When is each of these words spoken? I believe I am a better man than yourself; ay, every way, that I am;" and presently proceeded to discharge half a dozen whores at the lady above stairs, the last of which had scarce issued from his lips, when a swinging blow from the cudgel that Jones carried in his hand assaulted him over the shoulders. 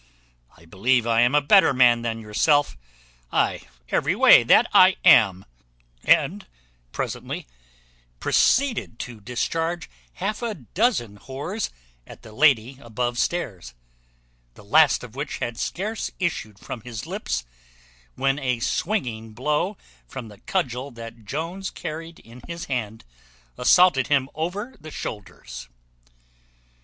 I 0.57 0.65
believe 0.65 1.05
I 1.05 1.21
am 1.21 1.35
a 1.35 1.41
better 1.43 1.75
man 1.75 2.01
than 2.01 2.21
yourself; 2.21 2.75
ay, 3.31 3.61
every 3.89 4.15
way, 4.15 4.41
that 4.41 4.65
I 4.73 4.95
am;" 5.05 5.45
and 6.03 6.47
presently 6.91 7.45
proceeded 8.19 8.97
to 9.01 9.21
discharge 9.21 9.87
half 10.13 10.41
a 10.41 10.55
dozen 10.55 11.19
whores 11.19 11.69
at 12.07 12.23
the 12.23 12.31
lady 12.33 12.79
above 12.81 13.19
stairs, 13.19 13.75
the 14.55 14.63
last 14.63 15.03
of 15.03 15.13
which 15.15 15.37
had 15.37 15.59
scarce 15.59 16.09
issued 16.17 16.57
from 16.57 16.81
his 16.81 17.05
lips, 17.05 17.45
when 18.15 18.39
a 18.39 18.59
swinging 18.59 19.33
blow 19.33 19.77
from 20.07 20.29
the 20.29 20.39
cudgel 20.39 20.89
that 20.89 21.25
Jones 21.25 21.69
carried 21.69 22.17
in 22.21 22.41
his 22.47 22.65
hand 22.65 23.05
assaulted 23.55 24.07
him 24.07 24.29
over 24.33 24.75
the 24.79 24.89
shoulders. 24.89 25.69